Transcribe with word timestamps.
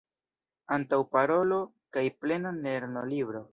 Antaŭparolo 0.77 1.61
kaj 1.99 2.05
plena 2.25 2.57
lernolibro. 2.67 3.47